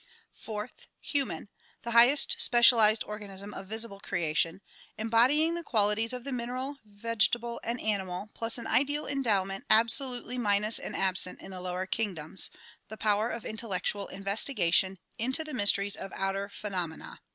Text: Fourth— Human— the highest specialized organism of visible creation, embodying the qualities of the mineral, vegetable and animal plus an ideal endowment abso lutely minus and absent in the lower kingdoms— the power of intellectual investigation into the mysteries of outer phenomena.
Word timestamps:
Fourth— 0.33 0.87
Human— 1.13 1.47
the 1.83 1.91
highest 1.91 2.35
specialized 2.39 3.03
organism 3.03 3.53
of 3.53 3.67
visible 3.67 3.99
creation, 3.99 4.61
embodying 4.97 5.53
the 5.53 5.61
qualities 5.61 6.11
of 6.11 6.23
the 6.23 6.31
mineral, 6.31 6.77
vegetable 6.83 7.59
and 7.63 7.79
animal 7.79 8.31
plus 8.33 8.57
an 8.57 8.65
ideal 8.65 9.05
endowment 9.05 9.63
abso 9.69 10.09
lutely 10.09 10.39
minus 10.39 10.79
and 10.79 10.95
absent 10.95 11.39
in 11.39 11.51
the 11.51 11.61
lower 11.61 11.85
kingdoms— 11.85 12.49
the 12.89 12.97
power 12.97 13.29
of 13.29 13.45
intellectual 13.45 14.07
investigation 14.07 14.97
into 15.19 15.43
the 15.43 15.53
mysteries 15.53 15.95
of 15.95 16.11
outer 16.15 16.49
phenomena. 16.49 17.19